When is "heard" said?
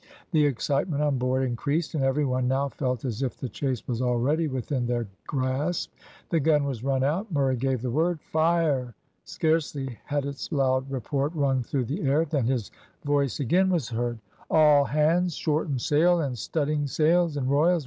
13.89-14.17